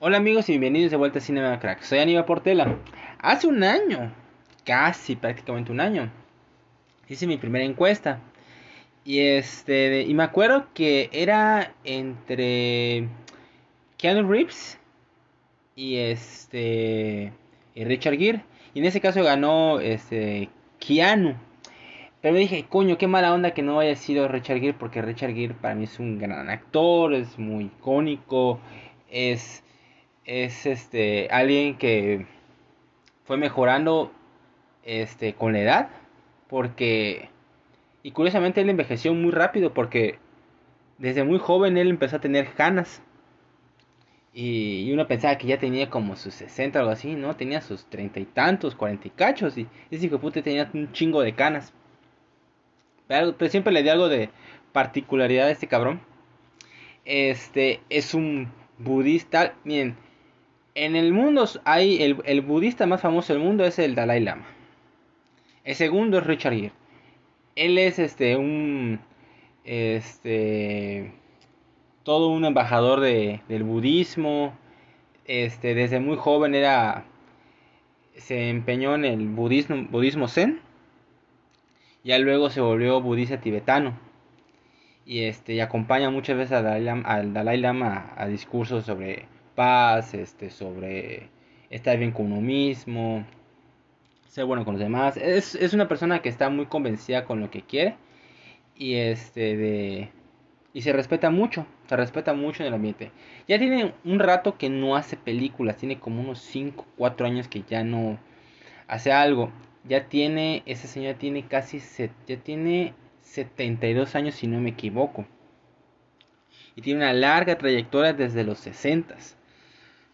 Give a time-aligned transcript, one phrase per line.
[0.00, 1.82] Hola amigos y bienvenidos de vuelta a Cinema Crack.
[1.82, 2.78] Soy Aníbal Portela.
[3.18, 4.10] Hace un año,
[4.68, 6.10] casi prácticamente un año,
[7.08, 8.20] hice mi primera encuesta.
[9.02, 13.08] Y este y me acuerdo que era entre
[13.96, 14.78] Keanu Reeves
[15.74, 17.32] y este
[17.74, 18.44] y Richard Gere.
[18.74, 21.34] Y en ese caso ganó este Keanu.
[22.20, 25.32] Pero me dije, coño, qué mala onda que no haya sido Richard Gere porque Richard
[25.32, 28.60] Gere para mí es un gran actor, es muy icónico,
[29.10, 29.64] es
[30.26, 32.26] es este alguien que
[33.24, 34.12] fue mejorando
[34.88, 35.88] este con la edad
[36.48, 37.28] porque
[38.02, 40.18] y curiosamente él envejeció muy rápido porque
[40.96, 43.02] desde muy joven él empezó a tener canas
[44.32, 47.34] y, uno pensaba que ya tenía como sus 60 o algo así, ¿no?
[47.34, 51.22] Tenía sus treinta y tantos, cuarenta y cachos y ese hijo puta tenía un chingo
[51.22, 51.72] de canas.
[53.08, 54.30] Pero, siempre le di algo de
[54.72, 56.00] particularidad a este cabrón.
[57.04, 59.96] Este es un budista, miren,
[60.74, 64.46] en el mundo hay el, budista más famoso del mundo es el Dalai Lama.
[65.68, 66.72] El segundo es Richard Gere.
[67.54, 69.00] Él es este un
[69.64, 71.12] este
[72.04, 74.54] todo un embajador de, del budismo.
[75.26, 77.04] Este desde muy joven era
[78.16, 80.58] se empeñó en el budismo budismo zen.
[82.02, 83.92] Ya luego se volvió budista tibetano.
[85.04, 91.28] Y este y acompaña muchas veces al Dalai Lama a discursos sobre paz, este, sobre
[91.68, 93.26] estar bien con uno mismo,
[94.28, 95.16] ser bueno con los demás.
[95.16, 97.96] Es, es, una persona que está muy convencida con lo que quiere
[98.76, 100.12] y este de
[100.72, 103.10] y se respeta mucho, se respeta mucho en el ambiente.
[103.48, 107.64] Ya tiene un rato que no hace películas, tiene como unos 5, 4 años que
[107.68, 108.18] ya no
[108.86, 109.50] hace algo.
[109.84, 111.80] Ya tiene, esa señora tiene casi,
[112.26, 115.26] ya tiene 72 años si no me equivoco.
[116.76, 119.16] Y tiene una larga trayectoria desde los 60.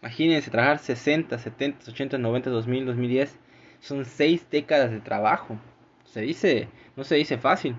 [0.01, 3.39] Imagínense trabajar 60, 70, 80, 90, 2000, 2010.
[3.85, 5.57] Son 6 décadas de trabajo.
[6.05, 7.75] Se dice, no se dice fácil.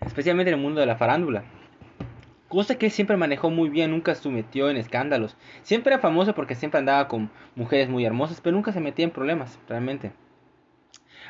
[0.00, 1.42] Especialmente en el mundo de la farándula.
[2.46, 5.36] Cosa que siempre manejó muy bien, nunca se metió en escándalos.
[5.64, 9.10] Siempre era famoso porque siempre andaba con mujeres muy hermosas, pero nunca se metía en
[9.10, 10.12] problemas, realmente.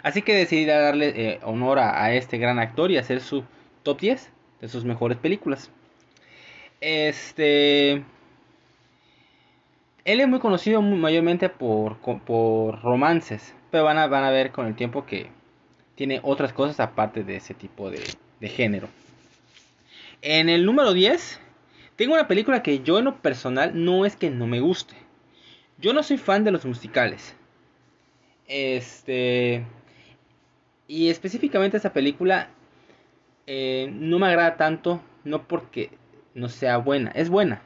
[0.02, 3.44] Así que decidí darle eh, honor a, este gran actor y hacer su
[3.82, 4.30] top 10
[4.60, 5.70] de sus mejores películas.
[6.82, 8.04] Este.
[10.06, 11.98] Él es muy conocido mayormente por,
[12.80, 15.30] romances, pero van a, ver con el tiempo que
[15.96, 17.98] tiene otras cosas aparte de ese tipo de,
[18.48, 18.88] género.
[20.22, 21.40] En el número 10,
[21.96, 24.94] tengo una película que yo en lo personal no es que no me guste.
[25.78, 27.34] Yo no soy fan de los musicales.
[28.46, 29.66] Este.
[30.86, 32.50] Y específicamente esa película
[33.48, 35.90] eh, no me agrada tanto, no porque
[36.34, 37.60] no sea buena, es buena,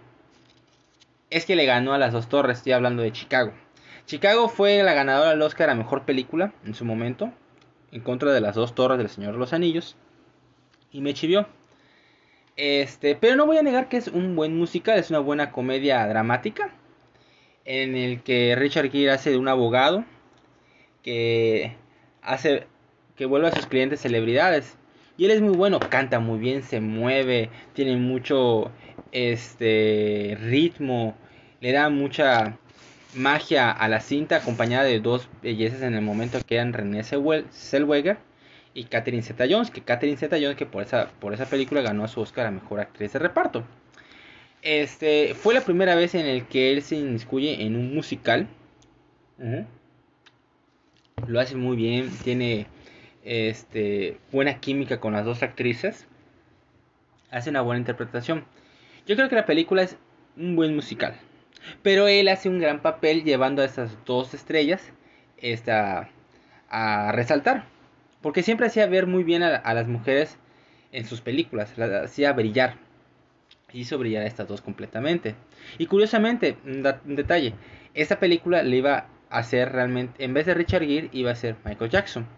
[1.30, 3.52] es que le ganó a las dos torres, estoy hablando de Chicago.
[4.06, 7.32] Chicago fue la ganadora del Oscar a Mejor Película en su momento,
[7.92, 9.96] en contra de las dos torres del Señor de los Anillos,
[10.90, 11.46] y me chivió.
[12.56, 16.06] Este, pero no voy a negar que es un buen musical, es una buena comedia
[16.06, 16.74] dramática,
[17.64, 20.04] en el que Richard Gere hace de un abogado
[21.02, 21.76] que
[22.22, 22.66] hace
[23.16, 24.76] que vuelve a sus clientes celebridades.
[25.16, 28.72] Y él es muy bueno, canta muy bien, se mueve, tiene mucho
[29.12, 31.16] este ritmo,
[31.60, 32.58] le da mucha
[33.14, 38.18] magia a la cinta acompañada de dos bellezas en el momento que eran René Zellweger
[38.72, 42.46] y Catherine Zeta-Jones, que Catherine Zeta-Jones que por esa, por esa película ganó su Oscar
[42.46, 43.64] a Mejor Actriz de Reparto.
[44.62, 48.46] Este, fue la primera vez en el que él se inmiscuye en un musical.
[51.26, 52.66] Lo hace muy bien, tiene
[53.24, 56.06] este, buena química con las dos actrices.
[57.30, 58.44] Hace una buena interpretación.
[59.10, 59.96] Yo creo que la película es
[60.36, 61.16] un buen musical.
[61.82, 64.92] Pero él hace un gran papel llevando a estas dos estrellas
[66.68, 67.64] a resaltar.
[68.22, 70.38] Porque siempre hacía ver muy bien a, las mujeres
[70.92, 71.76] en sus películas.
[71.76, 72.76] Las hacía brillar.
[73.72, 75.34] Hizo brillar a estas dos completamente.
[75.76, 76.84] Y curiosamente, un,
[77.16, 77.54] detalle.
[77.94, 81.56] Esta película le iba a hacer realmente, en vez de Richard Gere, iba a ser
[81.64, 82.28] Michael Jackson.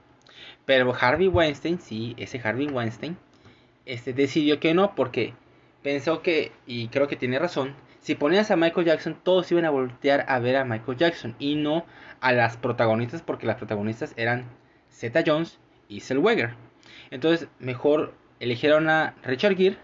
[0.65, 3.19] Pero Harvey Weinstein, sí, ese Harvey Weinstein,
[3.85, 5.35] este, decidió que no porque
[5.83, 9.71] pensó que, y creo que tiene razón, si ponías a Michael Jackson, todos iban a
[9.71, 11.85] voltear a ver a Michael Jackson y no
[12.21, 14.47] a las protagonistas, porque las protagonistas eran
[14.91, 15.59] Zeta Jones
[15.89, 16.55] y Zellweger.
[17.11, 19.77] Entonces, mejor eligieron a Richard Gere,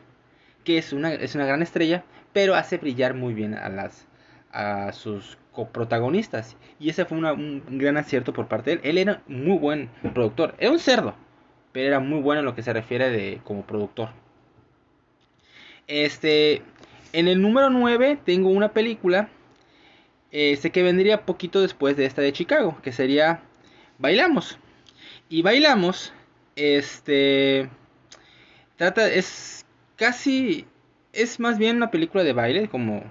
[0.64, 4.08] que es una, es una gran estrella, pero hace brillar muy bien a, las,
[4.52, 6.56] a sus coprotagonistas.
[6.80, 8.80] Y ese fue un gran acierto por parte de él.
[8.84, 10.54] Él era muy buen productor.
[10.58, 11.14] Era un cerdo,
[11.72, 14.10] pero era muy bueno en lo que se refiere de como productor.
[15.88, 16.62] Este,
[17.14, 19.30] en el número 9 tengo una película
[20.30, 23.42] este, que vendría poquito después de esta de Chicago, que sería
[23.98, 24.58] Bailamos.
[25.30, 26.12] Y Bailamos,
[26.56, 27.70] este,
[28.76, 29.64] trata, es
[29.96, 30.66] casi,
[31.12, 33.02] es más bien una película de baile, como,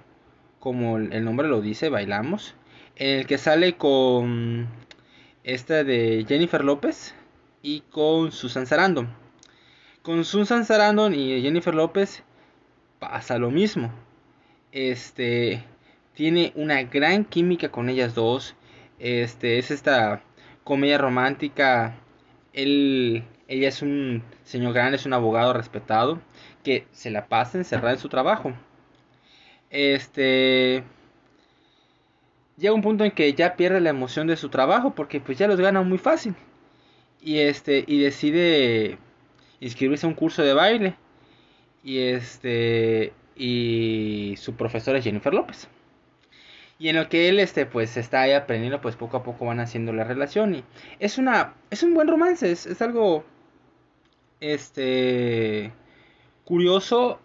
[0.60, 2.56] como el nombre lo dice, Bailamos,
[2.96, 4.68] en el que sale con
[5.44, 7.16] esta de Jennifer López
[7.64, 9.10] y con Susan Sarandon.
[10.04, 12.24] Con Susan Sarandon y Jennifer López
[13.00, 13.92] pasa lo mismo.
[14.72, 15.64] Este
[16.14, 18.56] tiene una gran química con ellas dos.
[19.00, 20.24] Este es esta
[20.64, 21.96] comedia romántica.
[22.54, 26.20] Él, ella es un señor grande, es un abogado respetado
[26.64, 28.54] que se la pasa encerrada en su trabajo.
[29.70, 30.84] Este
[32.58, 35.48] llega un punto en que ya pierde la emoción de su trabajo porque pues ya
[35.48, 36.36] los gana muy fácil.
[37.22, 38.98] Y este y decide
[39.60, 40.96] inscribirse a un curso de baile
[41.84, 45.68] y este y su profesora es Jennifer López.
[46.80, 49.60] Y en lo que él este pues está ahí aprendiendo, pues poco a poco van
[49.60, 50.64] haciendo la relación y
[51.00, 53.24] es una es un buen romance, es, algo
[54.40, 55.72] este
[56.46, 57.20] curioso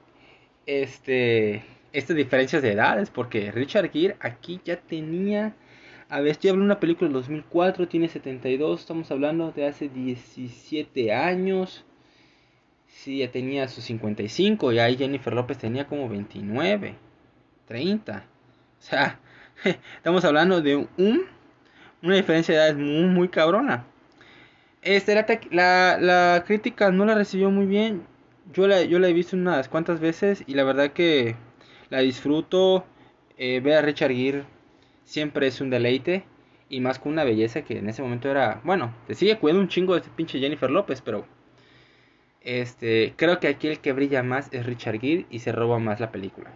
[0.66, 5.54] este estas diferencias de edades porque Richard Gere aquí ya tenía
[6.12, 9.88] a ver, estoy hablando de una película del 2004, tiene 72, estamos hablando de hace
[9.88, 11.86] 17 años.
[12.92, 16.94] Sí, ya tenía sus 55 y ahí Jennifer López tenía como 29,
[17.66, 18.24] 30.
[18.78, 19.18] O sea,
[19.96, 21.26] estamos hablando de un,
[22.02, 23.86] una diferencia de edades muy, muy cabrona.
[24.82, 25.14] Este,
[25.50, 28.06] la, la, crítica no la recibió muy bien.
[28.52, 31.34] Yo la, yo la he visto unas cuantas veces y la verdad que
[31.90, 32.84] la disfruto.
[33.38, 34.44] Eh, ver a Richard Gere
[35.04, 36.24] siempre es un deleite.
[36.68, 38.60] Y más con una belleza que en ese momento era.
[38.64, 41.26] Bueno, te sigue cuidando un chingo de este pinche Jennifer López, pero
[42.44, 46.00] este, creo que aquí el que brilla más es Richard Gere y se roba más
[46.00, 46.50] la película.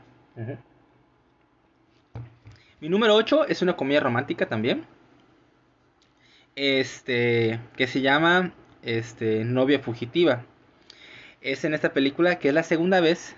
[2.81, 4.85] Mi número 8 es una comedia romántica también.
[6.57, 8.53] Este, que se llama
[8.83, 10.45] este, Novia Fugitiva.
[11.41, 13.37] Es en esta película que es la segunda vez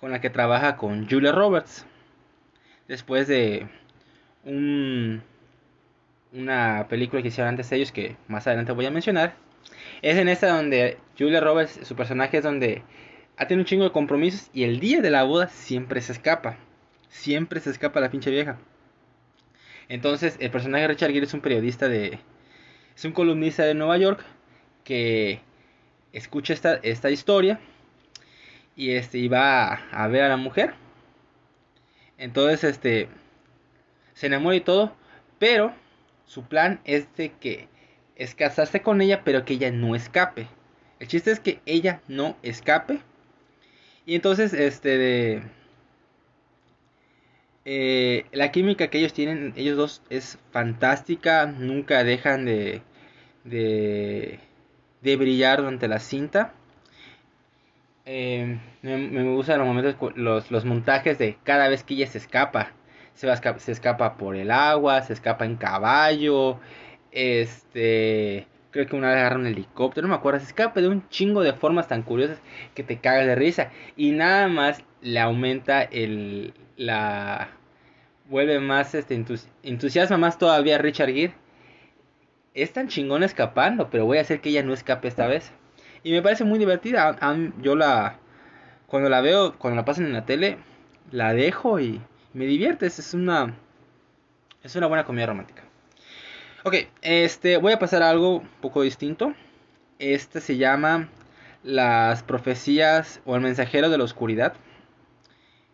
[0.00, 1.86] con la que trabaja con Julia Roberts.
[2.86, 3.66] Después de
[4.44, 5.22] un,
[6.32, 9.34] una película que hicieron antes ellos que más adelante voy a mencionar
[10.02, 12.82] es en esta donde Julia Roberts, su personaje es donde
[13.36, 16.56] ha tenido un chingo de compromisos y el día de la boda siempre se escapa.
[17.08, 18.58] Siempre se escapa la pinche vieja.
[19.88, 22.20] Entonces, el personaje de Richard Gere es un periodista de.
[22.94, 24.24] Es un columnista de Nueva York
[24.84, 25.40] que
[26.12, 27.60] escucha esta, esta historia
[28.76, 30.74] y este y va a, a ver a la mujer.
[32.16, 33.08] Entonces, este
[34.14, 34.94] se enamora y todo,
[35.38, 35.72] pero
[36.26, 37.68] su plan es de que
[38.16, 40.48] es casarse con ella, pero que ella no escape.
[41.00, 43.00] El chiste es que ella no escape.
[44.06, 45.42] Y entonces, este, de,
[47.64, 51.46] eh, la química que ellos tienen, ellos dos, es fantástica.
[51.46, 52.82] Nunca dejan de,
[53.44, 54.40] de,
[55.02, 56.54] de brillar durante la cinta.
[58.06, 62.72] Eh, me, gustan los momentos, los, los montajes de cada vez que ella se escapa.
[63.14, 66.58] Se, va, se escapa por el agua, se escapa en caballo,
[67.10, 68.46] este.
[68.70, 70.40] Creo que una vez agarra un helicóptero, no me acuerdo.
[70.40, 72.40] Se escapa de un chingo de formas tan curiosas
[72.74, 73.70] que te cagas de risa.
[73.96, 76.52] Y nada más le aumenta el.
[76.76, 77.48] La.
[78.28, 79.14] Vuelve más este
[79.62, 81.34] entusiasma más todavía a Richard Gere.
[82.54, 85.50] Es tan chingón escapando, pero voy a hacer que ella no escape esta vez.
[86.02, 87.16] Y me parece muy divertida.
[87.62, 88.18] Yo la.
[88.86, 90.58] Cuando la veo, cuando la pasan en la tele,
[91.10, 92.00] la dejo y
[92.34, 92.86] me divierte.
[92.86, 93.54] Es una.
[94.62, 95.67] Es una buena comedia romántica.
[96.64, 99.32] Ok, este, voy a pasar a algo un poco distinto.
[100.00, 101.08] Este se llama
[101.62, 104.54] Las profecías o el mensajero de la oscuridad.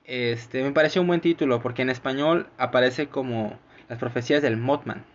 [0.05, 5.07] Este, me pareció un buen título porque en español aparece como Las profecías del Mothman.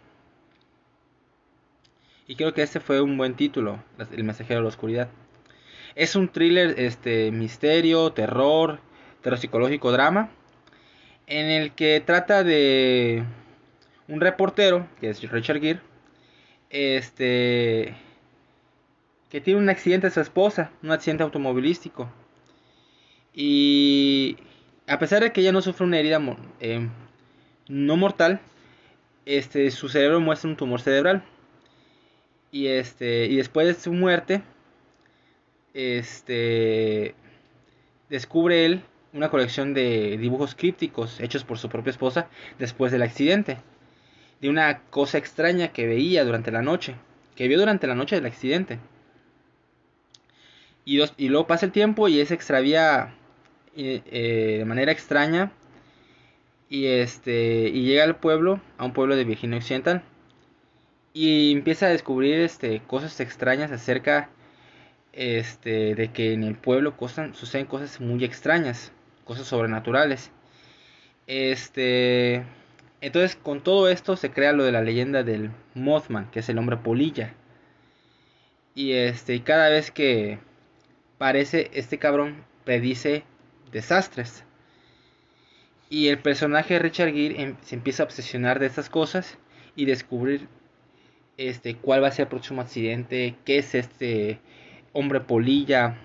[2.25, 5.09] Y creo que este fue un buen título, El mensajero de la oscuridad.
[5.93, 8.79] Es un thriller, este, misterio, terror,
[9.21, 10.31] terror psicológico, drama,
[11.27, 13.23] en el que trata de
[14.10, 15.80] un reportero, que es Richard Gere,
[16.70, 17.96] este,
[19.30, 22.12] que tiene un accidente a su esposa, un accidente automovilístico.
[23.34, 24.38] Y
[24.88, 26.20] a pesar de que ella no sufre una herida
[26.60, 26.89] eh,
[27.68, 28.42] no mortal,
[29.25, 31.24] este, su cerebro muestra un tumor cerebral.
[32.51, 34.42] Y este, y después de su muerte,
[35.75, 37.13] este,
[38.10, 38.82] descubre él
[39.13, 43.58] una colección de dibujos crípticos hechos por su propia esposa después del accidente.
[44.41, 46.96] De una cosa extraña que veía durante la noche,
[47.36, 48.79] que vio durante la noche del accidente.
[50.86, 53.13] Y, y luego pasa el tiempo y se extravía
[53.75, 55.51] eh, de manera extraña
[56.69, 60.03] y este y llega al pueblo a un pueblo de Virginia Occidental
[61.13, 64.29] y empieza a descubrir este cosas extrañas acerca
[65.13, 66.93] este de que en el pueblo
[67.34, 68.91] suceden cosas muy extrañas
[69.24, 70.29] cosas sobrenaturales
[71.25, 72.43] este
[73.01, 76.58] entonces con todo esto se crea lo de la leyenda del Mothman que es el
[76.58, 77.34] hombre polilla
[78.75, 80.39] y este cada vez que
[81.18, 83.24] parece este cabrón predice
[83.72, 84.44] desastres
[85.89, 89.38] y el personaje de Richard Gere em, se empieza a obsesionar de estas cosas
[89.75, 90.48] y descubrir
[91.38, 94.39] este cuál va a ser el próximo accidente, qué es este
[94.94, 95.98] hombre polilla.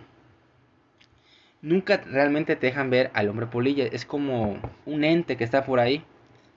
[1.60, 5.80] Nunca realmente te dejan ver al hombre polilla, es como un ente que está por
[5.80, 6.04] ahí.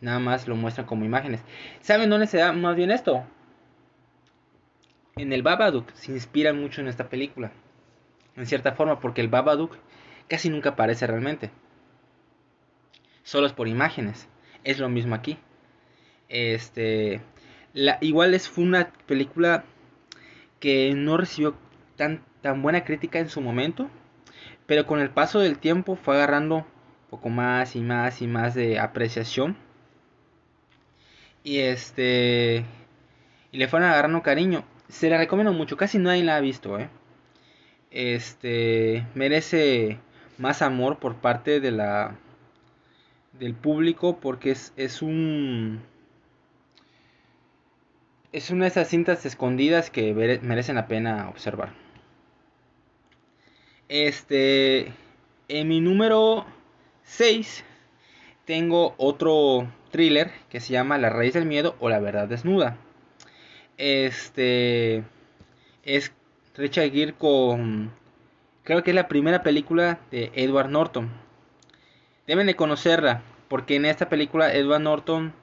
[0.01, 1.41] Nada más lo muestran como imágenes.
[1.81, 3.23] ¿Saben dónde se da más bien esto?
[5.15, 7.51] En el Babadook se inspira mucho en esta película.
[8.35, 9.77] En cierta forma, porque el Babadook
[10.27, 11.51] casi nunca aparece realmente
[13.27, 14.29] solo es por imágenes.
[14.63, 15.37] Es lo mismo aquí.
[16.29, 17.21] Este,
[17.73, 19.65] la, igual es fue una película
[20.61, 21.55] que no recibió
[21.97, 23.89] tan, tan buena crítica en su momento,
[24.65, 26.65] pero con el paso del tiempo fue agarrando un
[27.09, 29.57] poco más y más y más de apreciación.
[31.47, 32.65] Y este
[33.53, 34.65] y le fueron agarrando cariño.
[34.89, 36.89] Se la recomiendo mucho, casi nadie la ha visto, ¿eh?
[37.89, 39.97] Este merece
[40.37, 42.17] más amor por parte de la
[43.31, 45.81] del público porque es, es un
[48.33, 51.71] es una de esas cintas escondidas que merecen la pena observar.
[53.87, 54.91] Este,
[55.47, 56.45] en mi número
[57.03, 57.63] 6
[58.43, 62.77] tengo otro thriller que se llama La raíz del miedo o La verdad desnuda.
[63.77, 65.03] Este
[65.83, 66.11] es
[66.55, 67.91] Richard Gere con
[68.63, 71.09] creo que es la primera película de Edward Norton
[72.27, 75.33] Deben de conocerla, porque en esta película Edward Norton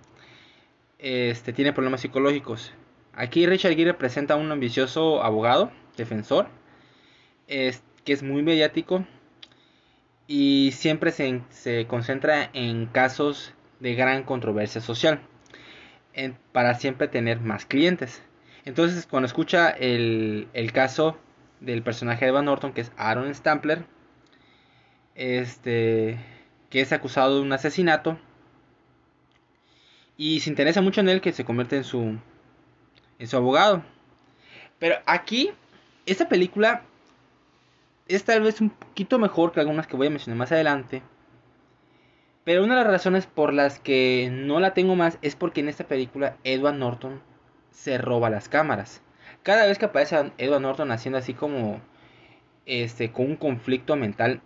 [0.98, 2.74] este, tiene problemas psicológicos.
[3.14, 6.48] Aquí Richard Gere presenta a un ambicioso abogado, defensor,
[7.46, 9.06] que es muy mediático
[10.26, 15.20] y siempre se, concentra en casos de gran controversia social
[16.52, 18.22] para siempre tener más clientes.
[18.64, 21.18] Entonces, cuando escucha el, el caso
[21.60, 23.84] del personaje de Edward Norton, que es Aaron Stampler,
[25.14, 26.18] este
[26.70, 28.18] que es acusado de un asesinato
[30.16, 32.18] y se interesa mucho en él que se convierte en su
[33.18, 33.84] en su abogado.
[34.78, 35.50] Pero aquí
[36.06, 36.84] esta película
[38.08, 41.02] es tal vez un poquito mejor que algunas que voy a mencionar más adelante.
[42.44, 45.68] Pero una de las razones por las que no la tengo más es porque en
[45.68, 47.22] esta película Edward Norton
[47.70, 49.02] se roba las cámaras.
[49.42, 51.80] Cada vez que aparece Edward Norton haciendo así como
[52.66, 54.40] este con un conflicto mental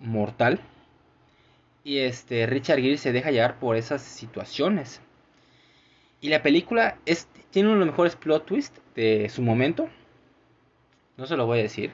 [0.00, 0.60] mortal,
[1.84, 5.00] y este Richard Gere se deja llevar por esas situaciones.
[6.20, 9.88] Y la película es, tiene uno de los mejores plot twists de su momento.
[11.18, 11.92] No se lo voy a decir.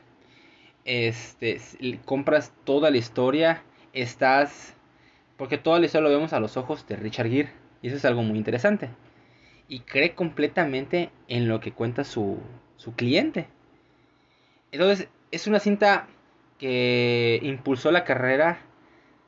[0.84, 1.60] Este,
[2.04, 4.76] compras toda la historia, estás
[5.40, 7.48] porque toda la historia lo vemos a los ojos de Richard Gere
[7.80, 8.90] y eso es algo muy interesante.
[9.68, 12.40] Y cree completamente en lo que cuenta su,
[12.76, 13.48] su cliente.
[14.70, 16.08] Entonces, es una cinta
[16.58, 18.58] que impulsó la carrera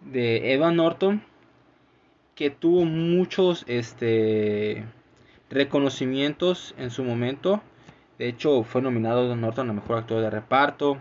[0.03, 1.23] de Edward Norton
[2.35, 4.85] que tuvo muchos este
[5.49, 7.63] reconocimientos en su momento.
[8.19, 10.99] De hecho, fue nominado Edward Norton a mejor actor de reparto.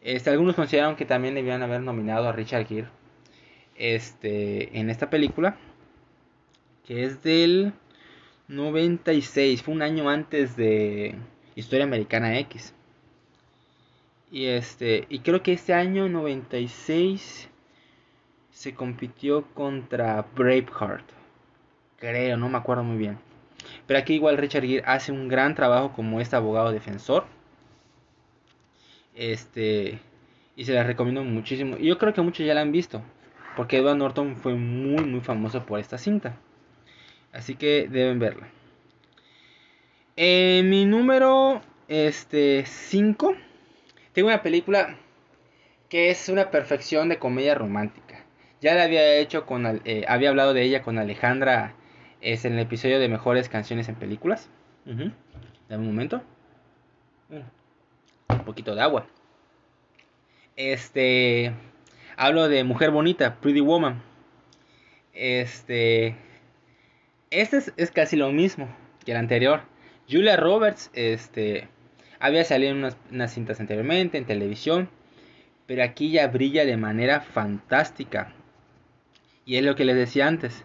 [0.00, 2.97] Este, algunos consideraron que también debían haber nominado a Richard Gere
[3.78, 5.56] este, en esta película,
[6.86, 7.72] que es del
[8.48, 11.14] 96, fue un año antes de
[11.54, 12.74] Historia Americana X.
[14.30, 17.48] Y este, y creo que este año 96
[18.50, 21.08] se compitió contra Braveheart.
[21.98, 23.18] Creo, no me acuerdo muy bien.
[23.86, 27.26] Pero aquí igual Richard Gere hace un gran trabajo como este abogado defensor.
[29.14, 30.00] Este
[30.56, 31.76] y se la recomiendo muchísimo.
[31.78, 33.00] Y yo creo que muchos ya la han visto,
[33.58, 36.36] porque Edward Norton fue muy muy famoso por esta cinta.
[37.32, 38.46] Así que deben verla.
[40.14, 43.34] En mi número este 5
[44.12, 44.96] tengo una película
[45.88, 48.24] que es una perfección de comedia romántica
[48.60, 51.74] Ya la había hecho con, eh, había hablado de ella con Alejandra,
[52.20, 54.48] es en el episodio de mejores canciones en películas.
[54.84, 56.22] Dame un momento.
[58.28, 59.08] Un poquito de agua.
[60.54, 61.52] Este,
[62.18, 64.02] hablo de Mujer Bonita, Pretty Woman.
[65.14, 66.16] Este,
[67.30, 68.68] este es, casi lo mismo
[69.04, 69.62] que el anterior.
[70.10, 71.68] Julia Roberts, este,
[72.18, 74.90] había salido en unas, cintas anteriormente, en televisión,
[75.66, 78.32] pero aquí ya brilla de manera fantástica.
[79.46, 80.64] Y es lo que les decía antes.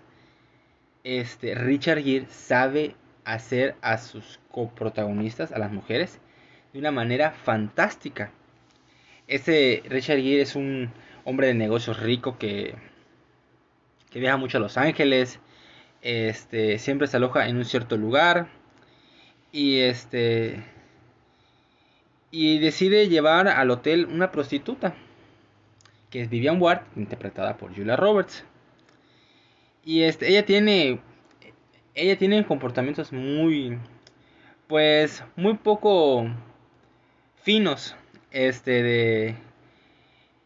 [1.04, 2.96] Este, Richard Gere sabe
[3.26, 6.20] hacer a sus coprotagonistas, a las mujeres,
[6.74, 8.32] de una manera fantástica.
[9.28, 10.92] Este Richard Gere es un
[11.24, 12.76] hombre de negocios rico que,
[14.10, 15.40] que viaja mucho a Los Ángeles,
[16.02, 18.48] este, siempre se aloja en un cierto lugar
[19.52, 20.64] y este
[22.30, 24.96] y decide llevar al hotel una prostituta
[26.10, 28.44] que es Vivian Ward interpretada por Julia Roberts.
[29.86, 31.00] Y este ella tiene
[31.96, 33.78] ella tiene comportamientos muy
[34.68, 36.26] pues muy poco
[37.44, 37.96] finos
[38.32, 39.36] este de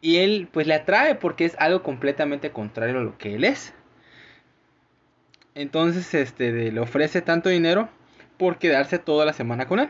[0.02, 3.74] y él pues le atrae porque es algo completamente contrario a lo que él es
[5.58, 7.90] entonces, este, le ofrece tanto dinero
[8.38, 9.90] por quedarse toda la semana con él.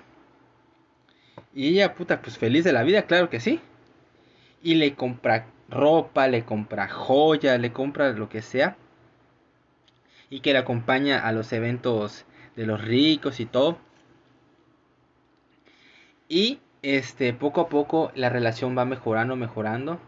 [1.53, 3.59] Y ella, puta, pues feliz de la vida, claro que sí.
[4.63, 8.77] Y le compra ropa, le compra joya, le compra lo que sea.
[10.29, 13.77] Y que le acompaña a los eventos de los ricos y todo.
[16.29, 19.99] Y este, poco a poco la relación va mejorando, mejorando.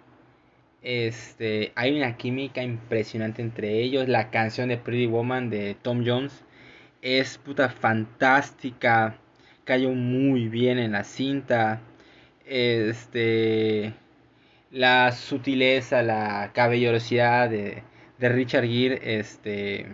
[0.82, 4.08] Este, hay una química impresionante entre ellos.
[4.08, 6.44] La canción de Pretty Woman de Tom Jones
[7.02, 9.18] es puta fantástica.
[9.66, 11.82] Cayó muy bien en la cinta.
[12.46, 13.94] Este,
[14.72, 17.84] la sutileza, la caballerosidad de,
[18.20, 19.88] de Richard Gere, este,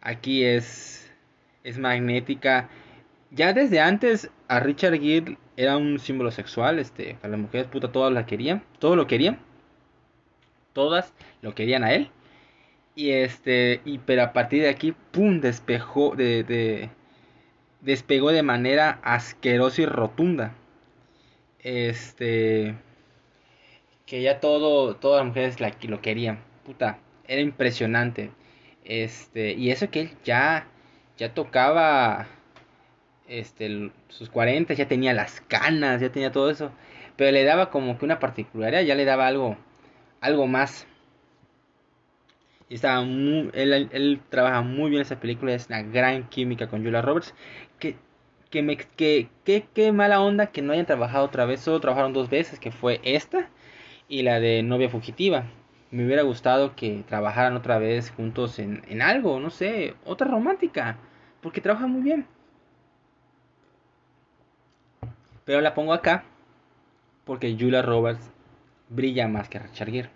[0.00, 1.10] aquí es,
[1.64, 2.68] es magnética.
[3.30, 7.92] Ya desde antes a Richard Gere era un símbolo sexual, este, para las mujeres, puta,
[7.92, 9.38] todas la querían, todo lo querían
[10.72, 12.10] todas lo querían a él.
[12.94, 16.90] Y este, y pero a partir de aquí, pum, despejó, de,
[17.80, 20.54] despegó de manera asquerosa y rotunda.
[21.60, 22.74] Este,
[24.06, 28.30] que ya todo, todas las mujeres la, lo querían, puta, era impresionante.
[28.84, 30.66] Este, y eso que él ya,
[31.16, 32.26] ya tocaba,
[33.28, 36.72] este, sus 40, ya tenía las canas, ya tenía todo eso.
[37.16, 39.56] Pero le daba como que una particularidad, ya le daba algo,
[40.20, 40.86] algo más.
[42.68, 47.02] Y estaba muy, él, trabaja muy bien esa película, es una gran química con Julia
[47.02, 47.34] Roberts.
[47.78, 47.96] Que,
[48.50, 52.30] que, me, que, que, mala onda que no hayan trabajado otra vez, solo trabajaron dos
[52.30, 53.48] veces, que fue esta
[54.08, 55.44] y la de Novia Fugitiva.
[55.90, 60.98] Me hubiera gustado que trabajaran otra vez juntos en, en algo, no sé, otra romántica,
[61.42, 62.26] porque trabaja muy bien.
[65.44, 66.24] Pero la pongo acá
[67.24, 68.30] porque Julia Roberts
[68.88, 70.10] brilla más que Richard Gere.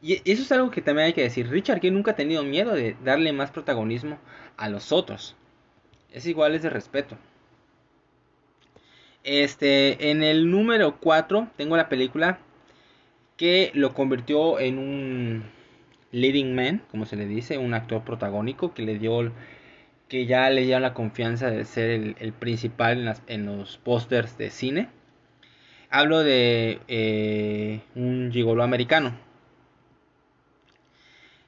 [0.00, 1.48] Y eso es algo que también hay que decir.
[1.48, 4.18] Richard Gere nunca ha tenido miedo de darle más protagonismo
[4.56, 5.36] a los otros.
[6.12, 7.16] Es igual, es de respeto.
[9.24, 12.38] Este, en el número 4 tengo la película
[13.36, 15.44] que lo convirtió en un
[16.12, 19.32] leading man, como se le dice, un actor protagónico que le dio
[20.08, 24.50] que ya le dio la confianza de ser el, principal en, en los pósters de
[24.50, 24.88] cine.
[25.90, 29.14] Hablo de eh, un gigolo americano.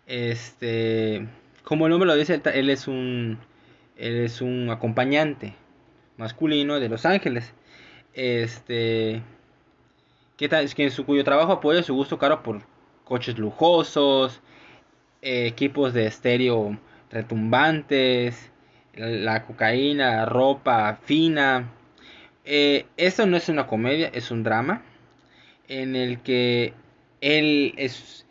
[0.07, 1.29] Este,
[1.63, 3.39] como el nombre lo dice, él es un,
[3.97, 5.55] él es un acompañante
[6.17, 7.55] masculino de Los Ángeles.
[8.15, 9.23] Este,
[10.37, 12.63] que, que su, cuyo trabajo apoya su gusto caro por
[13.05, 14.41] coches lujosos,
[15.23, 16.79] eh, equipos de estéreo
[17.11, 18.51] retumbantes,
[18.95, 21.71] la cocaína, ropa fina,
[22.45, 24.83] eh, esto no es una comedia, es un drama
[25.69, 26.75] en el que
[27.21, 28.27] él es...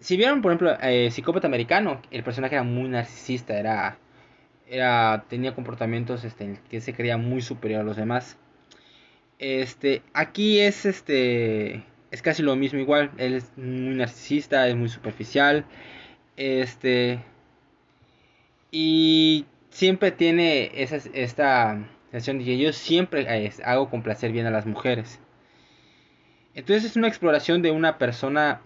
[0.00, 3.98] Si vieron, por ejemplo, eh, Psicópata Americano, el personaje era muy narcisista, era,
[4.68, 8.38] era tenía comportamientos este, que se creía muy superior a los demás.
[9.38, 14.88] Este, aquí es este es casi lo mismo igual, él es muy narcisista, es muy
[14.88, 15.64] superficial.
[16.36, 17.20] Este
[18.70, 25.20] y siempre tiene esa, esta que yo siempre eh, hago complacer bien a las mujeres.
[26.54, 28.60] Entonces es una exploración de una persona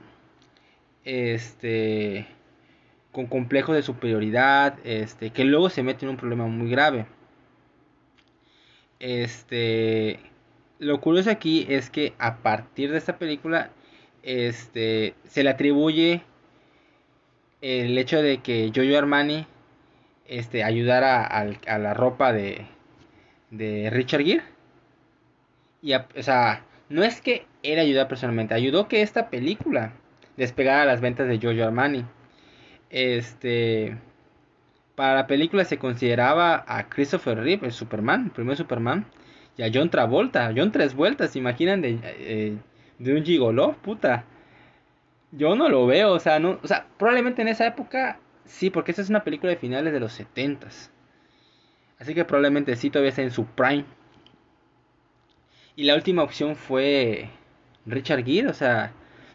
[1.05, 2.27] este
[3.11, 7.07] con complejos de superioridad, este que luego se mete en un problema muy grave.
[9.01, 10.21] Este
[10.79, 13.71] lo curioso aquí es que a partir de esta película
[14.23, 16.23] este, se le atribuye
[17.61, 19.47] el hecho de que Jojo Armani
[20.33, 22.67] este, ayudara a, la ropa de,
[23.51, 24.43] de Richard Gere.
[25.83, 29.93] Y, o sea, no es que él ayudara personalmente, ayudó que esta película
[30.39, 32.07] despegara las ventas de Jojo Armani.
[32.89, 33.97] Este,
[34.95, 39.07] para la película se consideraba a Christopher Reeve, el Superman, el primer Superman,
[39.59, 42.57] y a John Travolta, John Tres Vueltas, imaginan de, eh,
[43.01, 44.25] un gigolo, puta.
[45.31, 48.93] Yo no lo veo, o sea, no, o sea, probablemente en esa época sí, porque
[48.93, 50.69] esta es una película de finales de los 70
[51.99, 53.85] Así que probablemente sí todavía está en su prime.
[55.77, 57.31] Y la última opción fue
[57.87, 58.93] Richard Gere, o sea,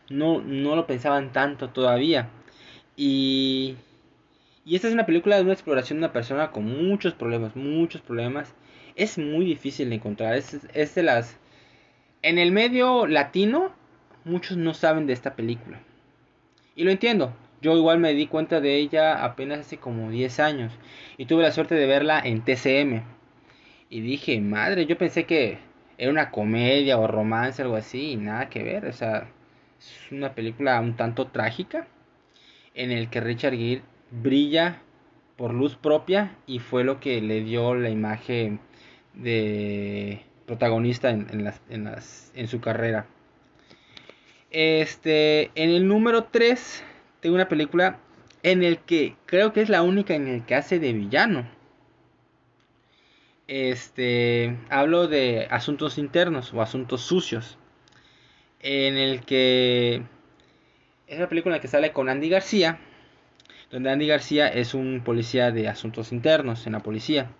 [0.09, 2.29] no, no lo pensaban tanto todavía.
[2.97, 3.75] Y,
[4.65, 8.01] y esta es una película de una exploración de una persona con muchos problemas, muchos
[8.01, 8.53] problemas.
[8.95, 10.35] Es muy difícil de encontrar.
[10.35, 11.37] Es, es de las...
[12.21, 13.71] En el medio latino,
[14.25, 15.79] muchos no saben de esta película.
[16.75, 17.33] Y lo entiendo.
[17.61, 20.73] Yo igual me di cuenta de ella apenas hace como 10 años.
[21.17, 23.03] Y tuve la suerte de verla en TCM.
[23.89, 25.59] Y dije, madre, yo pensé que
[25.97, 28.11] era una comedia o romance, algo así.
[28.11, 28.85] Y nada que ver.
[28.85, 29.29] O sea,
[29.79, 31.87] es una película un tanto trágica.
[32.75, 34.81] En el que Richard Gere brilla
[35.35, 36.35] por luz propia.
[36.45, 38.59] Y fue lo que le dio la imagen
[39.15, 43.07] de protagonista en, las, en, las, en su carrera.
[44.51, 46.83] Este, en el número 3
[47.19, 47.99] tengo una película
[48.43, 51.47] en el que creo que es la única en el que hace de villano.
[53.47, 57.57] Este, hablo de asuntos internos o asuntos sucios.
[58.59, 60.03] En el que
[61.07, 62.79] es una película en la que sale con Andy García,
[63.71, 67.31] donde Andy García es un policía de asuntos internos en la policía.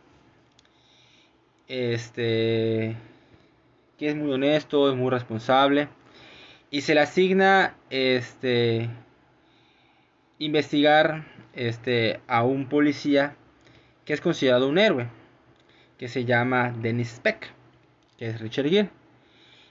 [1.68, 2.96] Este,
[3.98, 5.90] que es muy honesto, es muy responsable
[6.70, 8.90] y se le asigna este
[10.40, 13.36] investigar este a un policía
[14.06, 15.08] que es considerado un héroe
[15.98, 17.52] que se llama Dennis Peck
[18.18, 18.90] que es Richard Gere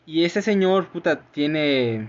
[0.07, 2.09] y ese señor puta tiene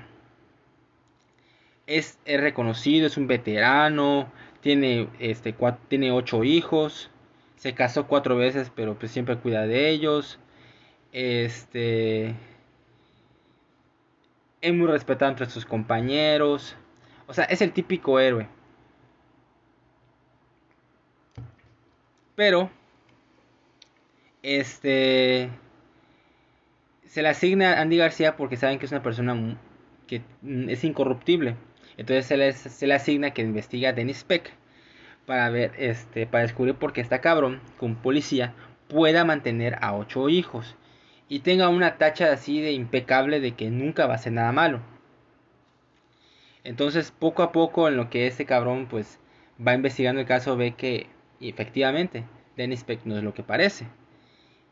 [1.85, 5.55] es, reconocido es un veterano tiene este
[5.87, 7.11] tiene ocho hijos
[7.55, 10.39] se casó cuatro veces pero pues siempre cuida de ellos
[11.11, 12.35] este
[14.61, 16.75] es muy respetado entre sus compañeros.
[17.27, 18.47] O sea, es el típico héroe.
[22.35, 22.69] Pero,
[24.43, 25.49] este,
[27.05, 29.57] se le asigna a Andy García porque saben que es una persona
[30.07, 31.55] que es incorruptible.
[31.97, 34.53] Entonces se le, se le asigna que investiga a Dennis Peck
[35.25, 38.53] para ver, este, para descubrir por qué está cabrón, con policía,
[38.87, 40.75] pueda mantener a ocho hijos
[41.27, 44.81] y tenga una tacha así de impecable de que nunca va a hacer nada malo.
[46.67, 49.19] Entonces, poco a poco, en lo que este cabrón pues
[49.65, 51.07] va investigando el caso, ve que
[51.39, 52.25] efectivamente
[52.57, 53.87] Dennis Peck no es lo que parece.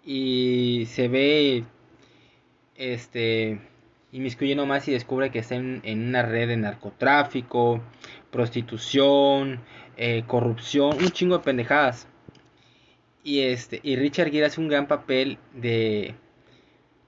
[0.03, 1.63] Y se ve
[2.75, 3.61] este
[4.11, 7.81] inmiscuyendo más y descubre que está en, una red de narcotráfico,
[8.29, 9.61] prostitución,
[9.95, 12.09] eh, corrupción, un chingo de pendejadas.
[13.23, 16.13] Y este y Richard Gere hace un gran papel de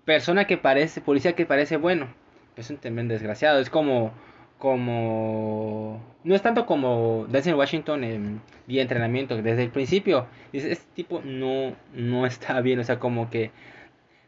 [0.06, 2.08] persona que parece, policía que parece bueno,
[2.56, 3.60] es un tremendo desgraciado.
[3.60, 4.14] Es como,
[4.58, 10.88] como, no es tanto como Denzel Washington en vía entrenamiento, desde el principio, dice, este
[10.96, 13.52] tipo no, no está bien, o sea, como que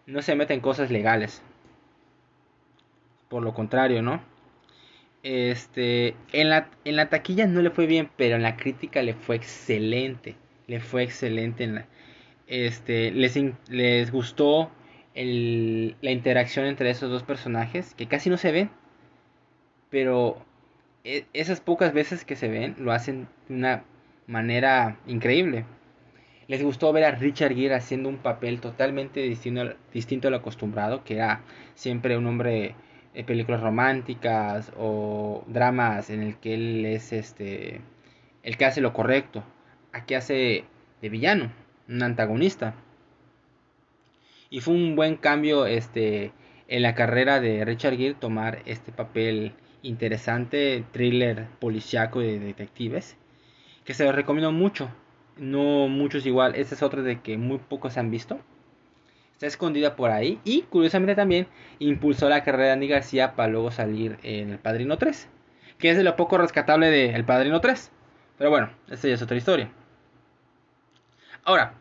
[0.06, 1.42] no se mete en cosas legales.
[3.30, 4.22] Por lo contrario, ¿no?
[5.24, 9.14] Este, en la, en la taquilla no le fue bien, pero en la crítica le
[9.14, 10.36] fue excelente.
[10.68, 11.86] Le fue excelente en la,
[12.48, 13.40] este, les,
[13.70, 14.72] les gustó
[15.16, 18.72] la interacción entre esos dos personajes, que casi no se ven,
[19.90, 20.38] pero
[21.04, 23.84] e, esas pocas veces que se ven lo hacen de una
[24.28, 25.66] manera increíble.
[26.48, 31.04] Les gustó ver a Richard Gere haciendo un papel totalmente distinto, distinto a lo acostumbrado,
[31.04, 31.42] que era
[31.76, 32.76] siempre un hombre
[33.14, 37.82] de películas románticas o dramas en el que él es este
[38.44, 39.44] el que hace lo correcto.
[39.92, 40.66] Aquí hace
[41.02, 41.52] de villano,
[41.88, 42.74] un antagonista.
[44.50, 46.32] Y fue un buen cambio este,
[46.68, 53.18] en la carrera de Richard Gere tomar este papel interesante, thriller policiaco de detectives,
[53.86, 54.90] que se lo recomiendo mucho.
[55.38, 58.40] No muchos igual, esta es otra de que muy pocos han visto.
[59.34, 61.48] Está escondida por ahí y curiosamente también
[61.80, 65.30] impulsó la carrera de Andy García para luego salir en El Padrino 3,
[65.78, 67.92] que es de lo poco rescatable de El Padrino 3.
[68.38, 69.72] Pero bueno, esta ya es otra historia.
[71.46, 71.74] Ahora,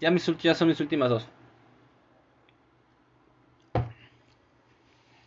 [0.00, 1.28] ya, mis, ya son mis últimas dos.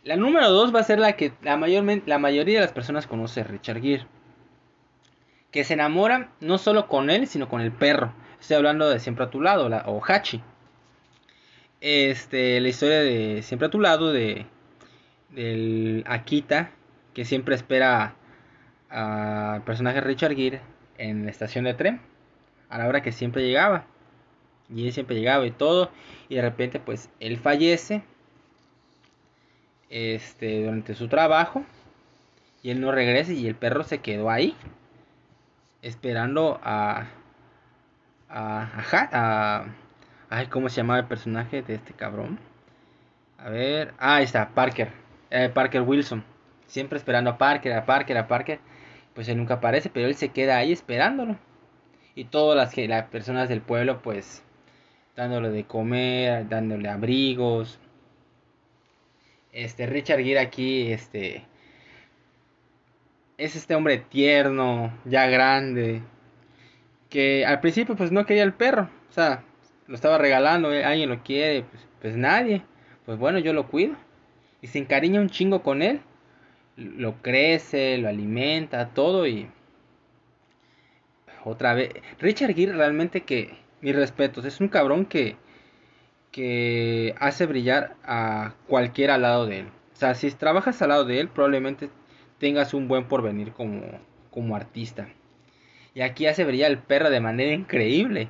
[0.06, 3.08] La número 2 va a ser la que la, mayor, la mayoría de las personas
[3.08, 4.06] conoce Richard Gere.
[5.50, 8.12] Que se enamora no solo con él, sino con el perro.
[8.40, 10.40] Estoy hablando de Siempre a tu lado, la, o Hachi.
[11.80, 14.46] Este, la historia de Siempre a tu lado, de
[15.30, 16.70] del Akita,
[17.12, 18.14] que siempre espera
[18.88, 20.60] al personaje Richard Gere
[20.98, 22.00] en la estación de tren,
[22.68, 23.86] a la hora que siempre llegaba.
[24.72, 25.90] Y él siempre llegaba y todo.
[26.28, 28.04] Y de repente, pues, él fallece.
[29.90, 31.64] Este, durante su trabajo.
[32.62, 34.56] Y él no regresa y el perro se quedó ahí.
[35.82, 37.06] Esperando a...
[38.28, 38.68] A...
[38.92, 39.08] A...
[39.12, 39.66] a
[40.30, 42.38] ay, ¿cómo se llamaba el personaje de este cabrón?
[43.38, 43.94] A ver...
[43.98, 44.90] Ah, ahí está, Parker.
[45.30, 46.24] Eh, Parker Wilson.
[46.66, 48.58] Siempre esperando a Parker, a Parker, a Parker.
[49.14, 51.36] Pues él nunca aparece, pero él se queda ahí esperándolo.
[52.14, 54.42] Y todas las, las personas del pueblo, pues,
[55.14, 57.78] dándole de comer, dándole abrigos.
[59.56, 61.46] Este, Richard Gere aquí, este,
[63.38, 66.02] es este hombre tierno, ya grande,
[67.08, 69.44] que al principio pues no quería el perro, o sea,
[69.86, 72.60] lo estaba regalando, eh, alguien lo quiere, pues, pues nadie,
[73.06, 73.96] pues bueno, yo lo cuido
[74.60, 76.02] y se encariña un chingo con él.
[76.76, 79.48] Lo crece, lo alimenta, todo y
[81.44, 85.36] otra vez Richard Gere realmente que mis respetos, es un cabrón que
[86.36, 89.68] que hace brillar a cualquiera al lado de él.
[89.94, 91.88] O sea, si trabajas al lado de él, probablemente
[92.36, 93.80] tengas un buen porvenir como,
[94.30, 95.08] como artista.
[95.94, 98.28] Y aquí hace brillar el perro de manera increíble.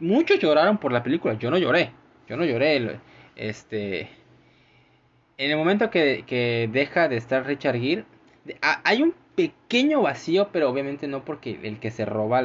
[0.00, 1.92] Muchos lloraron por la película, yo no lloré.
[2.28, 3.00] Yo no lloré.
[3.36, 4.10] Este,
[5.38, 8.04] en el momento que, deja de estar Richard Gere,
[8.60, 12.42] hay un pequeño vacío, pero obviamente no porque el que se roba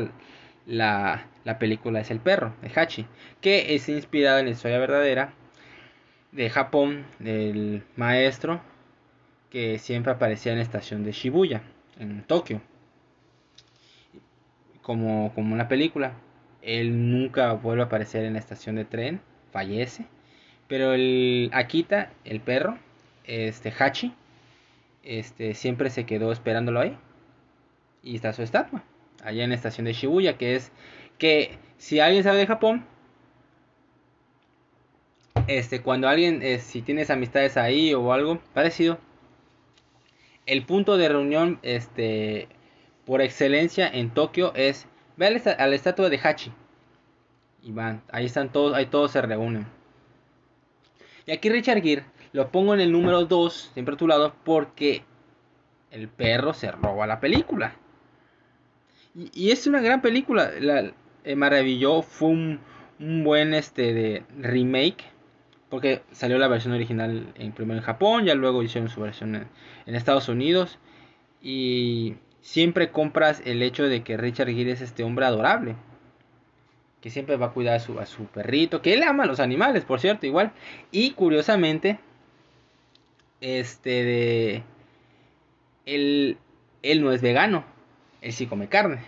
[0.66, 1.28] la,
[1.60, 3.06] película es el perro, de Hachi,
[3.42, 5.34] que es inspirado en la historia verdadera
[6.32, 8.62] de Japón, del maestro
[9.50, 11.62] que siempre aparecía en la estación de Shibuya,
[12.00, 12.62] en Tokio.
[14.82, 16.14] Como, como en la película,
[16.62, 19.22] él nunca vuelve a aparecer en la estación de tren,
[19.52, 20.06] fallece
[20.72, 22.78] pero el Akita, el perro,
[23.26, 24.14] este Hachi,
[25.04, 26.98] este siempre se quedó esperándolo ahí.
[28.02, 28.82] Y está su estatua,
[29.24, 30.72] allá en la estación de Shibuya, que es
[31.18, 32.86] que si alguien sabe de Japón,
[35.48, 39.00] este cuando alguien eh, si tienes amistades ahí o algo parecido,
[40.46, 42.48] el punto de reunión este
[43.06, 46.52] por excelencia en Tokio es ve a la estatua de Hachi.
[47.64, 49.68] Y van, ahí están todos, ahí todos se reúnen.
[51.26, 55.04] Y aquí Richard Gere lo pongo en el número 2, siempre a tu lado, porque
[55.92, 57.76] el perro se roba la película.
[59.16, 60.52] Y, es una gran película.
[60.60, 60.92] La,
[61.24, 62.60] eh, maravilló, fue un,
[63.24, 65.06] buen este de remake.
[65.70, 69.48] Porque salió la versión original en, primero en Japón, ya luego hicieron su versión en,
[69.86, 70.80] en Estados Unidos.
[71.42, 75.76] Y siempre compras el hecho de que Richard Gere es este hombre adorable
[77.02, 79.40] que siempre va a cuidar a su, a su perrito, que él ama a los
[79.40, 80.54] animales, por cierto, igual.
[80.92, 82.00] Y curiosamente,
[83.42, 84.64] este de...
[85.86, 86.38] Él,
[86.84, 87.66] él no es vegano,
[88.22, 89.02] él sí come carne.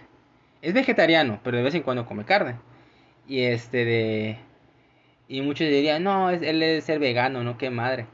[0.62, 2.56] Es vegetariano, pero de vez en cuando come carne.
[3.28, 4.38] Y este de...
[5.28, 8.08] Y muchos dirían, no, es, él es ser vegano, no, qué madre,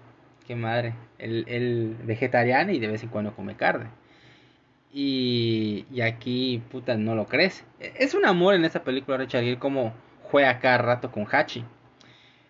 [0.46, 0.94] qué madre.
[1.18, 3.90] Él, él vegetariano y de vez en cuando come carne.
[4.92, 7.66] Y, y aquí, puta, no lo crees.
[7.80, 11.64] E, es un amor en esta película, Richard Gere, como juega cada rato con Hachi.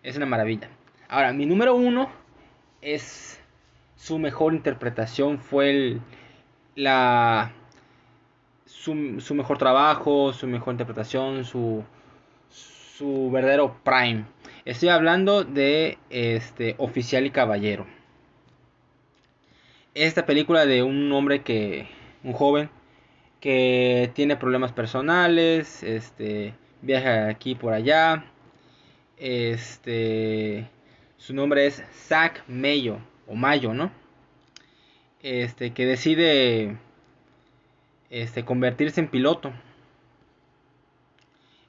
[0.03, 0.69] Es una maravilla.
[1.07, 2.09] Ahora, mi número uno
[2.81, 3.41] es
[3.95, 5.39] su mejor interpretación.
[5.39, 6.01] Fue el,
[6.75, 7.51] la,
[8.69, 11.83] su, su, mejor trabajo, su mejor interpretación, su,
[12.49, 14.25] su verdadero prime.
[14.63, 17.87] Estoy hablando de este Oficial y Caballero.
[19.95, 21.87] Esta película de un hombre que
[22.23, 22.69] un joven
[23.39, 28.25] que tiene problemas personales, este, viaja aquí por allá.
[29.17, 30.69] Este,
[31.17, 33.91] su nombre es Zach Mayo o Mayo, ¿no?
[35.21, 36.77] Este, que decide
[38.09, 39.53] este convertirse en piloto.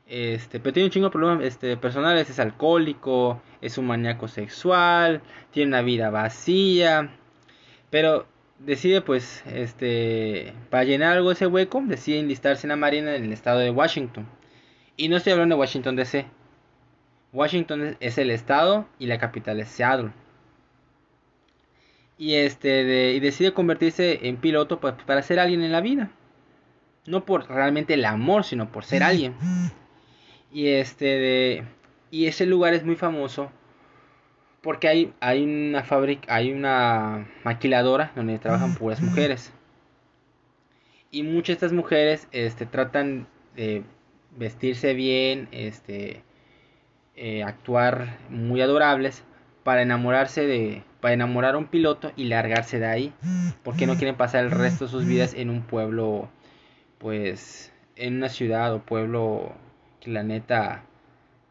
[0.07, 5.22] Este, pero tiene un chingo de problemas este, personales, es alcohólico, es un maníaco sexual,
[5.53, 7.12] tiene una vida vacía,
[7.90, 8.26] pero
[8.59, 13.33] decide pues este para llenar algo ese hueco decide enlistarse en la marina en el
[13.33, 14.26] estado de Washington.
[14.96, 16.26] Y no estoy hablando de Washington DC
[17.33, 20.11] Washington es el estado y la capital es Seattle.
[22.18, 26.11] Y este y decide convertirse en piloto pues, para ser alguien en la vida
[27.07, 29.35] no por realmente el amor sino por ser alguien
[30.53, 31.65] y este de
[32.11, 33.51] y ese lugar es muy famoso
[34.63, 39.53] Porque hay, hay una fábrica, hay una maquiladora donde trabajan puras mujeres.
[41.11, 43.83] Y muchas de estas mujeres este, tratan de
[44.37, 46.23] vestirse bien, este,
[47.17, 49.25] eh, actuar muy adorables
[49.65, 53.13] para enamorarse de, para enamorar a un piloto y largarse de ahí,
[53.65, 56.29] porque no quieren pasar el resto de sus vidas en un pueblo,
[57.01, 59.55] pues, en una ciudad o pueblo
[60.01, 60.85] que la neta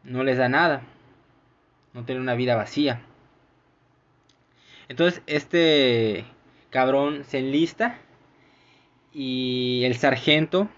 [0.04, 0.82] no les da nada,
[1.92, 3.02] no tienen una vida vacía.
[4.88, 6.24] Entonces este
[6.70, 7.98] cabrón se enlista
[9.12, 10.68] y el sargento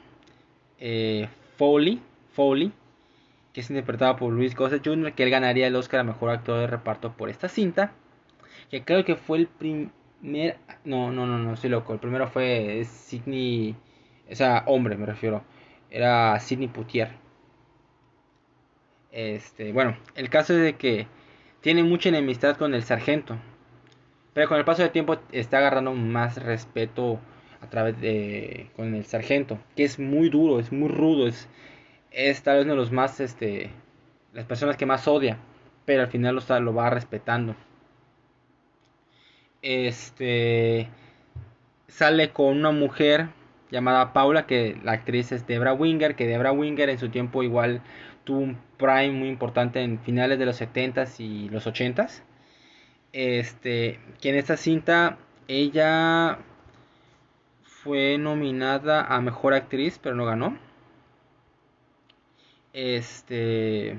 [0.81, 2.01] eh, Foley,
[2.33, 2.73] Foley,
[3.53, 6.61] que es interpretado por Luis Gossett Jr., que él ganaría el Oscar a Mejor Actor
[6.61, 7.93] de Reparto por esta cinta,
[8.71, 10.57] que creo que fue el primer...
[10.85, 11.93] No, no, no, no, estoy loco.
[11.93, 13.77] El primero fue Sidney...
[14.33, 15.45] O sea, hombre me refiero.
[15.90, 17.11] Era Sidney Poutier.
[19.11, 21.07] Este, bueno, el caso es de que
[21.61, 23.38] tiene mucha enemistad con el sargento.
[24.33, 27.21] Pero con el paso del tiempo está agarrando más respeto
[27.61, 31.49] a través de con el sargento, que es muy duro, es muy rudo, es,
[32.11, 33.71] es tal vez uno de los más este
[34.33, 35.38] las personas que más odia,
[35.85, 37.55] pero al final lo, lo va respetando.
[39.62, 40.88] Este
[41.87, 43.29] sale con una mujer
[43.73, 47.83] llamada Paula, que la actriz es Debra Winger, que Debra Winger en su tiempo igual
[48.25, 52.23] tuvo un prime muy importante en finales de los 70s y los 80s.
[53.13, 56.39] Este, que en esta cinta ella
[57.65, 60.57] fue nominada a mejor actriz, pero no ganó.
[62.73, 63.99] Este.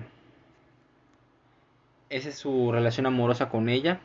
[2.10, 4.00] Esa es su relación amorosa con ella.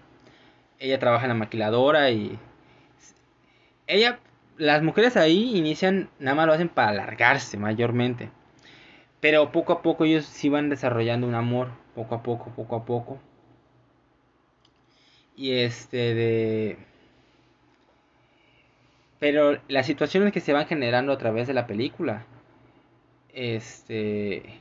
[0.78, 2.38] Ella trabaja en la maquiladora y.
[3.87, 4.20] Ella.
[4.58, 8.30] Las mujeres ahí inician, nada más lo hacen para alargarse mayormente.
[9.20, 11.70] Pero poco a poco ellos sí van desarrollando un amor.
[11.94, 13.18] Poco a poco, poco a poco.
[15.36, 16.78] Y este de
[19.18, 22.24] pero las situaciones que se van generando a través de la película
[23.32, 24.60] este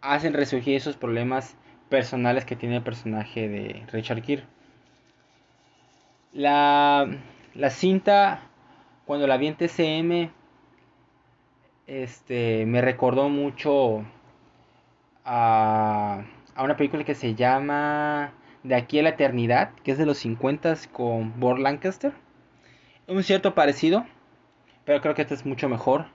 [0.00, 1.56] hacen resurgir esos problemas
[1.88, 4.44] personales que tiene el personaje de Richard Gere.
[6.32, 7.08] La,
[7.54, 8.42] la cinta,
[9.08, 10.30] cuando la vi en TCM,
[11.86, 14.04] este, me recordó mucho
[15.24, 20.04] a, a una película que se llama De aquí a la eternidad, que es de
[20.04, 22.12] los 50 con Burt Lancaster
[23.06, 24.04] un cierto parecido,
[24.84, 26.08] pero creo que este es mucho mejor.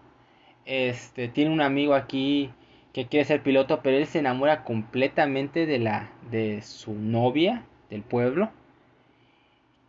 [0.66, 2.52] Este tiene un amigo aquí
[2.94, 8.04] que quiere ser piloto, pero él se enamora completamente de la de su novia del
[8.04, 8.52] pueblo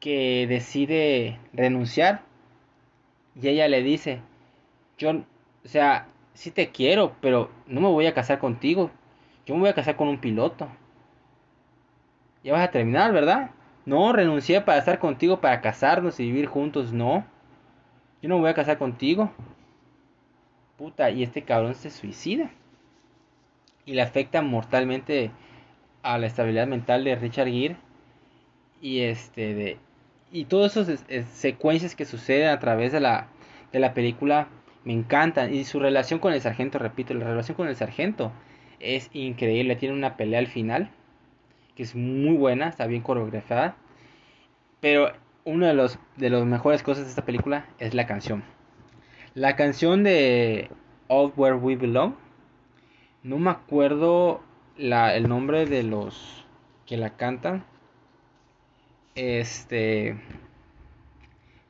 [0.00, 2.22] que decide renunciar
[3.40, 4.20] y ella le dice,
[4.98, 8.90] "Yo, o sea, sí te quiero, pero no me voy a casar contigo.
[9.46, 10.68] Yo me voy a casar con un piloto."
[12.44, 13.50] Ya vas a terminar, ¿verdad?
[13.86, 16.92] No, renuncié para estar contigo, para casarnos y vivir juntos.
[16.92, 17.26] No.
[18.22, 19.32] Yo no me voy a casar contigo.
[20.76, 22.50] Puta, y este cabrón se suicida.
[23.86, 25.30] Y le afecta mortalmente
[26.02, 27.76] a la estabilidad mental de Richard Gere.
[28.80, 29.78] Y este de.
[30.34, 33.28] Y todas esas secuencias que suceden a través de la,
[33.72, 34.48] de la película
[34.82, 35.54] me encantan.
[35.54, 38.32] Y su relación con el sargento, repito, la relación con el sargento
[38.80, 39.76] es increíble.
[39.76, 40.90] Tiene una pelea al final
[41.76, 43.76] que es muy buena, está bien coreografiada.
[44.80, 45.12] Pero
[45.44, 48.42] una de los de las mejores cosas de esta película es la canción.
[49.34, 50.68] La canción de
[51.06, 52.16] All Where We Belong.
[53.22, 54.42] No me acuerdo
[54.76, 56.44] la, el nombre de los
[56.86, 57.64] que la cantan.
[59.14, 60.16] Este.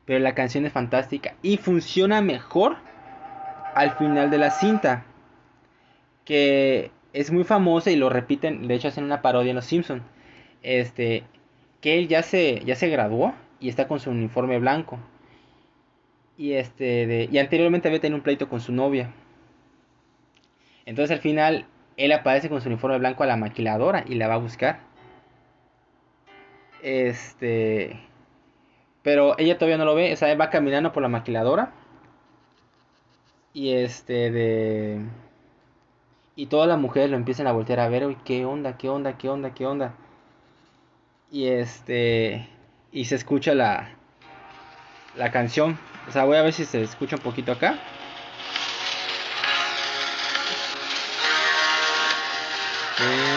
[0.05, 1.35] Pero la canción es fantástica.
[1.41, 2.77] Y funciona mejor
[3.73, 5.05] al final de la cinta.
[6.23, 10.03] Que es muy famosa y lo repiten, de hecho hacen una parodia en Los Simpson.
[10.63, 11.23] Este,
[11.81, 14.99] que él ya se ya se graduó y está con su uniforme blanco.
[16.37, 19.11] Y este de, y anteriormente había tenido un pleito con su novia.
[20.85, 21.65] Entonces al final
[21.97, 24.79] él aparece con su uniforme blanco a la maquiladora y la va a buscar.
[26.85, 27.99] Este
[29.01, 31.73] pero ella todavía no lo ve, o sea, va caminando por la maquiladora.
[33.53, 35.01] Y este de
[36.35, 39.17] y todas las mujeres lo empiezan a voltear a ver, uy, qué onda, qué onda,
[39.17, 39.95] qué onda, qué onda.
[41.31, 42.47] Y este
[42.91, 43.89] y se escucha la
[45.15, 45.79] la canción.
[46.07, 47.79] O sea, voy a ver si se escucha un poquito acá.
[52.99, 53.34] O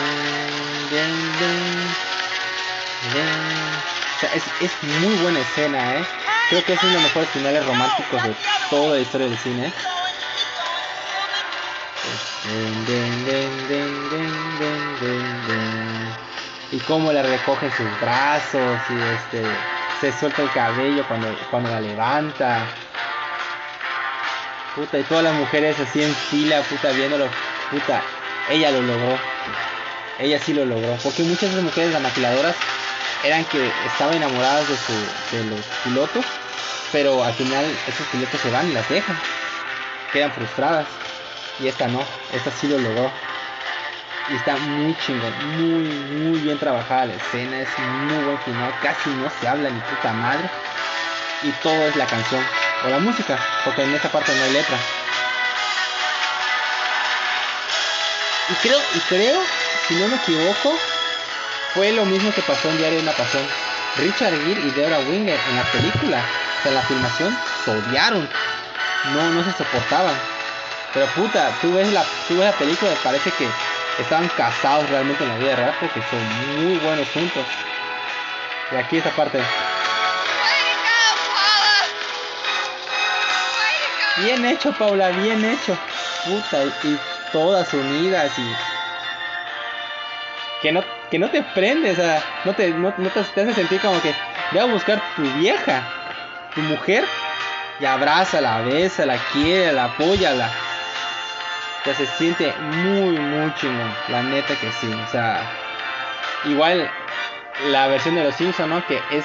[4.38, 6.06] es, es muy buena escena, ¿eh?
[6.48, 8.34] Creo que es uno de los mejores finales románticos de
[8.70, 9.72] toda la historia del cine.
[16.70, 19.42] y cómo le recogen sus brazos y este
[20.00, 22.66] se suelta el cabello cuando, cuando la levanta.
[24.74, 27.26] Puta, y todas las mujeres así en fila, puta, viéndolo.
[27.70, 28.02] Puta,
[28.48, 29.18] ella lo logró.
[30.20, 30.96] Ella sí lo logró.
[31.02, 32.54] Porque muchas de las mujeres, las maquiladoras,
[33.24, 36.24] eran que estaban enamoradas de, su, de los pilotos.
[36.92, 39.18] Pero al final esos pilotos se van y las dejan.
[40.12, 40.86] Quedan frustradas.
[41.60, 42.02] Y esta no,
[42.32, 43.10] esta sí lo logró.
[44.30, 49.08] Y está muy chingón, muy, muy bien trabajada la escena, es muy buen final, casi
[49.08, 50.50] no se habla ni puta madre.
[51.42, 52.44] Y todo es la canción,
[52.84, 54.76] o la música, porque en esta parte no hay letra.
[58.50, 59.40] Y creo, y creo,
[59.86, 60.78] si no me equivoco,
[61.78, 63.46] fue lo mismo que pasó en Diario de una Pasión.
[63.98, 66.18] Richard Gere y Deborah Winger en la película,
[66.58, 68.28] o sea, en la filmación, se.
[69.14, 70.14] No, no se soportaban.
[70.92, 73.48] Pero puta, tú ves la, tú ves la película y parece que
[74.02, 77.46] estaban casados realmente en la vida real porque son muy buenos juntos.
[78.72, 79.40] Y aquí esta parte.
[84.16, 85.78] Bien hecho, Paula, bien hecho.
[86.24, 86.98] Puta, y,
[87.32, 88.77] todas unidas y.
[90.62, 94.00] Que no, que no te prende, o sea, no te, no, te, hace sentir como
[94.02, 94.14] que
[94.52, 95.82] ve a buscar tu vieja,
[96.54, 97.04] tu mujer,
[97.78, 100.50] y abrázala, bésala, quiere, la apóyala
[101.94, 103.94] se siente muy, muy chingón.
[104.08, 104.92] La neta que sí.
[104.92, 105.40] O sea,
[106.44, 106.90] igual
[107.66, 108.86] la versión de los Simpsons, ¿no?
[108.86, 109.24] Que es,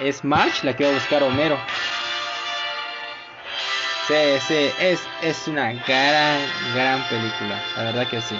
[0.00, 1.58] es March la que va a buscar Homero.
[4.06, 4.14] Sí,
[4.46, 6.38] sí, es, es una gran,
[6.74, 7.58] gran película.
[7.76, 8.38] La verdad que sí.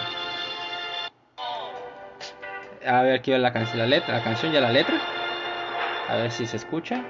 [2.87, 5.01] A ver, aquí va la, canción, la letra, la canción ya la letra.
[6.09, 7.03] A ver si se escucha.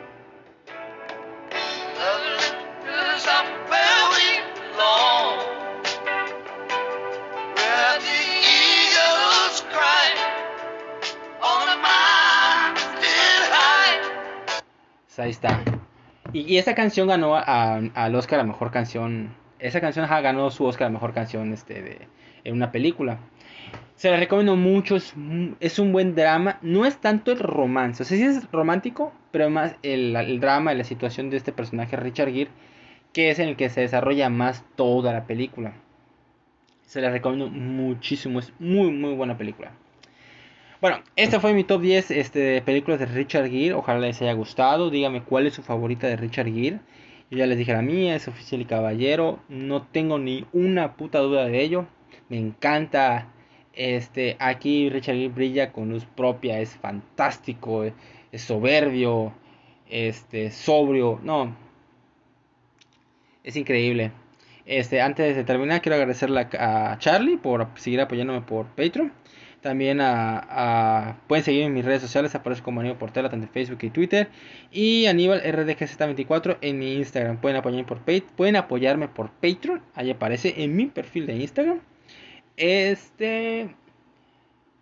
[15.25, 15.61] ahí está.
[16.33, 19.35] Y, esa canción ganó al Oscar a mejor canción.
[19.59, 22.09] Esa canción ganó su Oscar a mejor canción este, de,
[22.45, 23.19] en una película.
[24.05, 25.15] Se la recomiendo mucho, es,
[25.79, 26.59] un buen drama.
[26.61, 30.75] No es tanto el romance, o sea, sí es romántico, pero más el, el drama
[30.75, 32.51] y la situación de este personaje, Richard Gere,
[33.15, 35.73] que es en el que se desarrolla más toda la película.
[36.83, 39.73] Se la recomiendo muchísimo, es muy, muy buena película.
[40.83, 43.73] Bueno, este fue mi top 10 este, películas de Richard Gere.
[43.73, 44.91] Ojalá les haya gustado.
[44.91, 46.81] Dígame cuál es su favorita de Richard Gere.
[47.31, 49.39] Yo ya les dije la mía, es Oficial y Caballero.
[49.49, 51.87] No tengo ni una puta duda de ello.
[52.29, 53.29] Me encanta.
[53.77, 56.61] Este, aquí Richard Gere brilla con luz propia.
[56.61, 57.85] Es fantástico.
[57.85, 59.33] Es soberbio.
[59.89, 61.21] Este, sobrio.
[61.23, 61.57] No.
[63.43, 64.13] Es increíble.
[64.67, 69.13] Este, antes de terminar, quiero agradecerle a Charlie por seguir apoyándome por Patreon.
[69.65, 73.79] También a, pueden seguirme en mis redes sociales, aparezco como Aníbal Portela, tanto en Facebook
[73.81, 74.29] y Twitter.
[74.71, 77.39] Y Aníbal RDGZ24 en mi Instagram.
[77.39, 78.01] Pueden apoyarme por
[78.37, 79.81] pueden apoyarme por Patreon.
[79.95, 81.81] Ahí aparece en mi perfil de Instagram.
[82.57, 83.75] Este.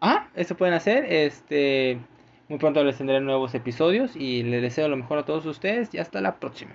[0.01, 1.05] Ah, eso pueden hacer.
[1.05, 1.99] Este.
[2.49, 4.17] Muy pronto les tendré nuevos episodios.
[4.17, 5.93] Y les deseo lo mejor a todos ustedes.
[5.95, 6.73] Y hasta la próxima.